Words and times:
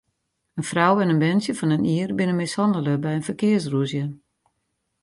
In 0.57 0.63
frou 0.69 0.93
en 1.01 1.11
in 1.13 1.21
berntsje 1.23 1.53
fan 1.59 1.75
in 1.77 1.85
jier 1.89 2.11
binne 2.17 2.35
mishannele 2.39 2.93
by 3.03 3.11
in 3.17 3.25
ferkearsrûzje. 3.27 4.05